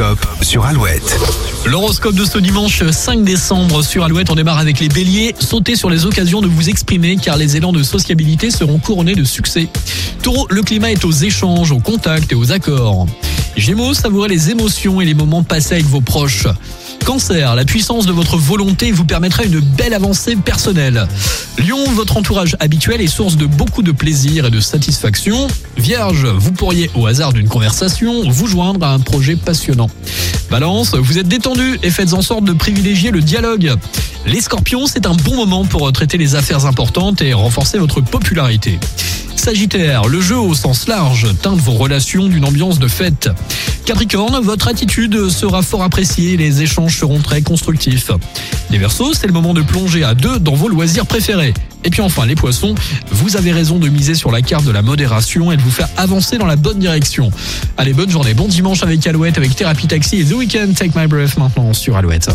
[0.00, 1.18] L'horoscope sur Alouette.
[1.66, 5.34] L'horoscope de ce dimanche 5 décembre sur Alouette, on démarre avec les béliers.
[5.38, 9.24] Sautez sur les occasions de vous exprimer car les élans de sociabilité seront couronnés de
[9.24, 9.68] succès.
[10.22, 13.08] Taureau, le climat est aux échanges, aux contacts et aux accords.
[13.56, 16.46] Gémeaux, savourez les émotions et les moments passés avec vos proches.
[17.04, 21.06] Cancer, la puissance de votre volonté vous permettra une belle avancée personnelle.
[21.58, 25.48] Lion, votre entourage habituel est source de beaucoup de plaisir et de satisfaction.
[25.76, 29.90] Vierge, vous pourriez au hasard d'une conversation vous joindre à un projet passionnant.
[30.50, 33.74] Balance, vous êtes détendu et faites en sorte de privilégier le dialogue.
[34.26, 38.78] Les scorpions, c'est un bon moment pour traiter les affaires importantes et renforcer votre popularité.
[39.40, 43.30] Sagittaire, le jeu au sens large teinte vos relations d'une ambiance de fête.
[43.86, 48.10] Capricorne, votre attitude sera fort appréciée, les échanges seront très constructifs.
[48.70, 51.54] Les Verseaux, c'est le moment de plonger à deux dans vos loisirs préférés.
[51.84, 52.74] Et puis enfin, les poissons,
[53.12, 55.88] vous avez raison de miser sur la carte de la modération et de vous faire
[55.96, 57.30] avancer dans la bonne direction.
[57.78, 60.74] Allez, bonne journée, bon dimanche avec Alouette, avec Thérapie Taxi et The Weekend.
[60.74, 62.28] Take my breath maintenant sur Alouette.